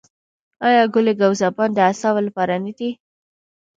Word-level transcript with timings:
آیا 0.67 0.83
ګل 0.93 1.07
ګاو 1.19 1.33
زبان 1.41 1.69
د 1.73 1.77
اعصابو 1.87 2.21
لپاره 2.27 2.53
نه 2.65 2.71
دی؟ 2.77 2.89